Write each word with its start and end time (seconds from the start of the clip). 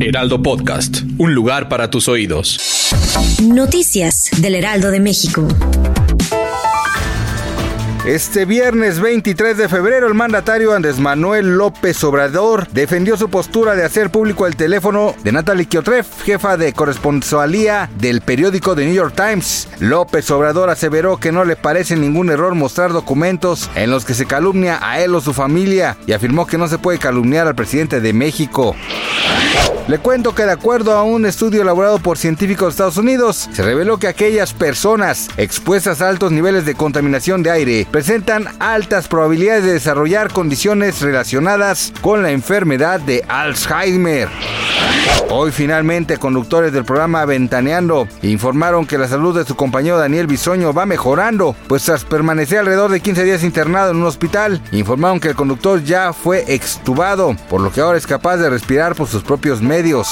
Heraldo 0.00 0.42
Podcast. 0.42 1.02
Un 1.18 1.34
lugar 1.34 1.68
para 1.68 1.90
tus 1.90 2.08
oídos. 2.08 2.92
Noticias 3.42 4.30
del 4.38 4.54
Heraldo 4.54 4.90
de 4.90 5.00
México. 5.00 5.48
Este 8.06 8.44
viernes 8.44 9.00
23 9.00 9.58
de 9.58 9.68
febrero, 9.68 10.06
el 10.06 10.14
mandatario 10.14 10.72
Andrés 10.72 10.98
Manuel 10.98 11.58
López 11.58 12.02
Obrador 12.04 12.66
defendió 12.68 13.18
su 13.18 13.28
postura 13.28 13.74
de 13.74 13.84
hacer 13.84 14.10
público 14.10 14.46
el 14.46 14.56
teléfono 14.56 15.14
de 15.24 15.32
Natalie 15.32 15.66
Kiotref, 15.66 16.22
jefa 16.22 16.56
de 16.56 16.72
corresponsalía 16.72 17.90
del 17.98 18.22
periódico 18.22 18.74
The 18.74 18.86
New 18.86 18.94
York 18.94 19.14
Times. 19.14 19.68
López 19.80 20.30
Obrador 20.30 20.70
aseveró 20.70 21.18
que 21.18 21.32
no 21.32 21.44
le 21.44 21.56
parece 21.56 21.96
ningún 21.96 22.30
error 22.30 22.54
mostrar 22.54 22.92
documentos 22.92 23.68
en 23.74 23.90
los 23.90 24.06
que 24.06 24.14
se 24.14 24.26
calumnia 24.26 24.78
a 24.80 25.00
él 25.00 25.14
o 25.14 25.20
su 25.20 25.34
familia 25.34 25.98
y 26.06 26.12
afirmó 26.12 26.46
que 26.46 26.56
no 26.56 26.68
se 26.68 26.78
puede 26.78 26.98
calumniar 26.98 27.46
al 27.46 27.56
presidente 27.56 28.00
de 28.00 28.12
México. 28.14 28.74
Le 29.88 29.98
cuento 29.98 30.34
que 30.34 30.44
de 30.44 30.52
acuerdo 30.52 30.92
a 30.92 31.02
un 31.02 31.24
estudio 31.24 31.62
elaborado 31.62 31.98
por 31.98 32.18
científicos 32.18 32.66
de 32.66 32.70
Estados 32.72 32.98
Unidos, 32.98 33.48
se 33.50 33.62
reveló 33.62 33.98
que 33.98 34.06
aquellas 34.06 34.52
personas 34.52 35.28
expuestas 35.38 36.02
a 36.02 36.10
altos 36.10 36.30
niveles 36.30 36.66
de 36.66 36.74
contaminación 36.74 37.42
de 37.42 37.50
aire 37.50 37.86
presentan 37.90 38.48
altas 38.60 39.08
probabilidades 39.08 39.64
de 39.64 39.72
desarrollar 39.72 40.30
condiciones 40.30 41.00
relacionadas 41.00 41.94
con 42.02 42.22
la 42.22 42.32
enfermedad 42.32 43.00
de 43.00 43.24
Alzheimer. 43.28 44.28
Hoy 45.30 45.52
finalmente 45.52 46.16
conductores 46.16 46.72
del 46.72 46.84
programa 46.84 47.24
Ventaneando 47.24 48.08
informaron 48.22 48.86
que 48.86 48.98
la 48.98 49.08
salud 49.08 49.36
de 49.36 49.44
su 49.44 49.56
compañero 49.56 49.98
Daniel 49.98 50.26
Bisoño 50.26 50.72
va 50.72 50.86
mejorando, 50.86 51.54
pues 51.68 51.84
tras 51.84 52.04
permanecer 52.04 52.58
alrededor 52.58 52.90
de 52.90 53.00
15 53.00 53.24
días 53.24 53.44
internado 53.44 53.90
en 53.90 53.98
un 53.98 54.06
hospital, 54.06 54.62
informaron 54.72 55.20
que 55.20 55.28
el 55.28 55.34
conductor 55.34 55.82
ya 55.84 56.12
fue 56.12 56.44
extubado, 56.48 57.36
por 57.50 57.60
lo 57.60 57.70
que 57.70 57.80
ahora 57.80 57.98
es 57.98 58.06
capaz 58.06 58.38
de 58.38 58.50
respirar 58.50 58.94
por 58.94 59.06
sus 59.06 59.22
propios 59.22 59.60
medios. 59.60 60.08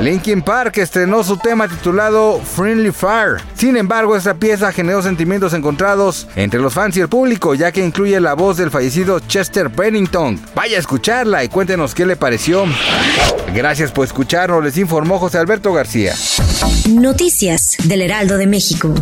Linkin 0.00 0.40
Park 0.40 0.78
estrenó 0.78 1.22
su 1.22 1.36
tema 1.36 1.68
titulado 1.68 2.40
Friendly 2.40 2.90
Fire. 2.90 3.42
Sin 3.54 3.76
embargo, 3.76 4.16
esta 4.16 4.34
pieza 4.34 4.72
generó 4.72 5.02
sentimientos 5.02 5.52
encontrados 5.52 6.26
entre 6.36 6.58
los 6.58 6.72
fans 6.72 6.96
y 6.96 7.00
el 7.00 7.08
público, 7.08 7.54
ya 7.54 7.70
que 7.70 7.84
incluye 7.84 8.18
la 8.18 8.32
voz 8.32 8.56
del 8.56 8.70
fallecido 8.70 9.20
Chester 9.20 9.68
Bennington. 9.68 10.40
Vaya 10.54 10.78
a 10.78 10.80
escucharla 10.80 11.44
y 11.44 11.48
cuéntenos 11.48 11.94
qué 11.94 12.06
le 12.06 12.16
pareció. 12.16 12.64
Gracias 13.54 13.92
por 13.92 14.06
escucharnos, 14.06 14.64
les 14.64 14.78
informó 14.78 15.18
José 15.18 15.36
Alberto 15.36 15.72
García. 15.74 16.14
Noticias 16.88 17.76
del 17.84 18.00
Heraldo 18.00 18.38
de 18.38 18.46
México. 18.46 18.94